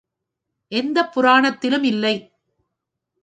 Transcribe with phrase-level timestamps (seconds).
[0.71, 2.15] எந்தப் புராணத்திலும் இல்லை.